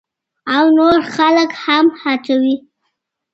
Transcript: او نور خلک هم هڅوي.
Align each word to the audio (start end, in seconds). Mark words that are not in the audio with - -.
او 0.55 0.65
نور 0.77 0.97
خلک 1.15 1.49
هم 1.63 1.85
هڅوي. 2.01 2.55